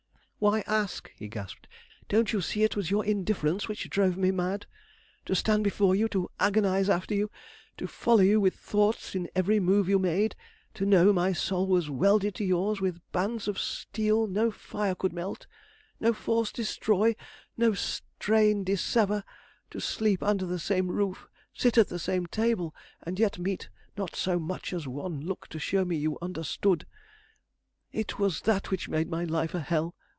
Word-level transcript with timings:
"Why 0.43 0.61
ask!" 0.65 1.11
he 1.15 1.27
gasped. 1.27 1.67
"Don't 2.09 2.33
you 2.33 2.41
see 2.41 2.63
it 2.63 2.75
was 2.75 2.89
your 2.89 3.05
indifference 3.05 3.67
which 3.67 3.87
drove 3.91 4.17
me 4.17 4.31
mad? 4.31 4.65
To 5.27 5.35
stand 5.35 5.63
before 5.63 5.93
you, 5.93 6.07
to 6.09 6.31
agonize 6.39 6.89
after 6.89 7.13
you, 7.13 7.29
to 7.77 7.85
follow 7.85 8.21
you 8.21 8.41
with 8.41 8.55
thoughts 8.55 9.13
in 9.13 9.29
every 9.35 9.59
move 9.59 9.87
you 9.87 9.99
made; 9.99 10.35
to 10.73 10.83
know 10.83 11.13
my 11.13 11.31
soul 11.31 11.67
was 11.67 11.91
welded 11.91 12.33
to 12.33 12.43
yours 12.43 12.81
with 12.81 13.03
bands 13.11 13.47
of 13.47 13.59
steel 13.59 14.25
no 14.25 14.49
fire 14.49 14.95
could 14.95 15.13
melt, 15.13 15.45
no 15.99 16.11
force 16.11 16.51
destroy, 16.51 17.15
no 17.55 17.75
strain 17.75 18.63
dissever; 18.63 19.23
to 19.69 19.79
sleep 19.79 20.23
under 20.23 20.47
the 20.47 20.57
same 20.57 20.87
roof, 20.87 21.27
sit 21.53 21.77
at 21.77 21.87
the 21.89 21.99
same 21.99 22.25
table, 22.25 22.73
and 23.03 23.19
yet 23.19 23.37
meet 23.37 23.69
not 23.95 24.15
so 24.15 24.39
much 24.39 24.73
as 24.73 24.87
one 24.87 25.21
look 25.21 25.47
to 25.49 25.59
show 25.59 25.85
me 25.85 25.97
you 25.97 26.17
understood! 26.19 26.87
It 27.91 28.17
was 28.17 28.41
that 28.41 28.71
which 28.71 28.89
made 28.89 29.07
my 29.07 29.23
life 29.23 29.53
a 29.53 29.59
hell. 29.59 29.93